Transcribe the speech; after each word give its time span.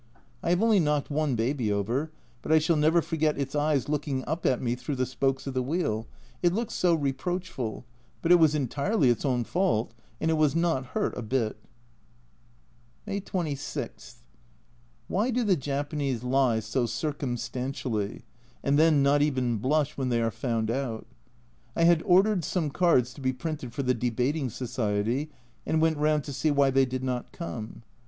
I 0.41 0.49
have 0.49 0.63
only 0.63 0.79
knocked 0.79 1.11
one 1.11 1.35
baby 1.35 1.71
over, 1.71 2.09
but 2.41 2.51
I 2.51 2.57
shall 2.57 2.75
never 2.75 3.03
forget 3.03 3.37
its 3.37 3.53
eyes 3.53 3.87
looking 3.87 4.25
up 4.25 4.47
at 4.47 4.59
me 4.59 4.73
through 4.73 4.95
the 4.95 5.05
spokes 5.05 5.45
of 5.45 5.53
the 5.53 5.61
wheel, 5.61 6.07
it 6.41 6.51
looked 6.53 6.71
so 6.71 6.95
reproachful, 6.95 7.85
but 8.23 8.31
it 8.31 8.39
was 8.39 8.55
entirely 8.55 9.11
its 9.11 9.25
own 9.25 9.43
fault, 9.43 9.93
and 10.19 10.31
it 10.31 10.39
was 10.39 10.55
not 10.55 10.87
hurt 10.97 11.15
a 11.15 11.21
bit 11.21 11.55
May 13.05 13.19
26. 13.19 14.23
Why 15.07 15.29
do 15.29 15.43
the 15.43 15.55
Japanese 15.55 16.23
lie 16.23 16.61
so 16.61 16.87
circum 16.87 17.35
stantially, 17.35 18.23
and 18.63 18.79
then 18.79 19.03
not 19.03 19.21
even 19.21 19.57
blush 19.57 19.97
when 19.97 20.09
they 20.09 20.23
are 20.23 20.31
found 20.31 20.71
out? 20.71 21.05
I 21.75 21.83
had 21.83 22.01
ordered 22.07 22.43
some 22.43 22.71
cards 22.71 23.13
to 23.13 23.21
be 23.21 23.33
printed 23.33 23.71
for 23.71 23.83
the 23.83 23.93
Debating 23.93 24.49
Society 24.49 25.29
and 25.63 25.79
went 25.79 25.97
round 25.97 26.23
to 26.23 26.33
see 26.33 26.49
why 26.49 26.71
they 26.71 26.85
did 26.87 27.03
not 27.03 27.31
come. 27.31 27.83